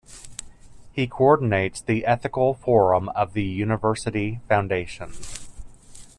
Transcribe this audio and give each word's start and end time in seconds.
He 0.93 1.05
coordinates 1.05 1.79
the 1.79 2.07
Ethical 2.07 2.55
Forum 2.55 3.09
of 3.09 3.33
the 3.33 3.43
University 3.43 4.39
Foundation. 4.49 5.13